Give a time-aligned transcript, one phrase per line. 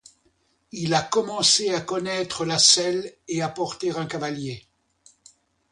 [0.71, 4.65] Il a commencé à connaitre la selle, et à porter un cavalier.